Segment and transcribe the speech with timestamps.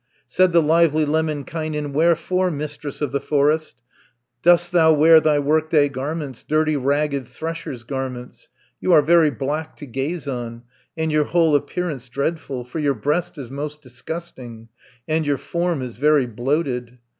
[0.25, 3.75] Said the lively Lemminkainen, "Wherefore, Mistress of the Forest,
[4.41, 8.49] Dost thou wear thy work day garments, Dirty ragged thresher's garments?
[8.79, 10.63] You are very black to gaze on,
[10.97, 14.69] And your whole appearance dreadful, 110 For your breast is most disgusting,
[15.07, 16.97] And your form is very bloated.